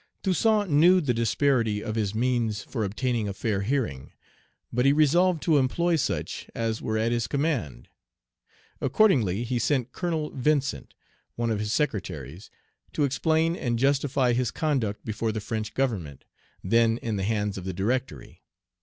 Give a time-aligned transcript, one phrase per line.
[0.23, 4.11] Toussaint knew the disparity of his means for obtaining a fair hearing;
[4.73, 7.87] but he resolved to employ such as were at his command.
[8.81, 10.95] Accordingly he sent Colonel Vincent,
[11.35, 12.49] one of his secretaries,
[12.93, 16.23] to explain and justify his conduct before the French Government,
[16.63, 18.41] then in the hands of the Directory.